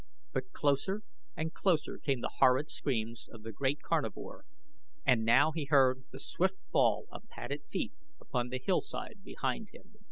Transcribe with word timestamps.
But 0.33 0.51
closer 0.51 1.03
and 1.37 1.53
closer 1.53 1.99
came 1.99 2.21
the 2.21 2.37
horrid 2.39 2.71
screams 2.71 3.29
of 3.31 3.43
the 3.43 3.51
great 3.51 3.83
carnivore, 3.83 4.45
and 5.05 5.23
now 5.23 5.51
he 5.51 5.65
heard 5.65 6.05
the 6.09 6.19
swift 6.19 6.57
fall 6.71 7.05
of 7.11 7.29
padded 7.29 7.65
feet 7.69 7.93
upon 8.19 8.49
the 8.49 8.57
hillside 8.57 9.23
behind 9.23 9.69
him. 9.73 9.97